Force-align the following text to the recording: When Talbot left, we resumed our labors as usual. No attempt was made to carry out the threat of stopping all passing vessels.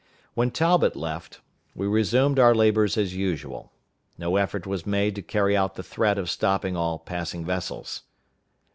When 0.33 0.49
Talbot 0.49 0.95
left, 0.95 1.41
we 1.75 1.85
resumed 1.85 2.39
our 2.39 2.55
labors 2.55 2.97
as 2.97 3.13
usual. 3.13 3.71
No 4.17 4.35
attempt 4.35 4.65
was 4.65 4.83
made 4.83 5.13
to 5.13 5.21
carry 5.21 5.55
out 5.55 5.75
the 5.75 5.83
threat 5.83 6.17
of 6.17 6.27
stopping 6.27 6.75
all 6.75 6.97
passing 6.97 7.45
vessels. 7.45 8.01